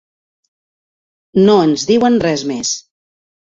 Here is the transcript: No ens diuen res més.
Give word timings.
No 1.49 1.59
ens 1.67 1.85
diuen 1.93 2.19
res 2.27 2.49
més. 2.55 2.75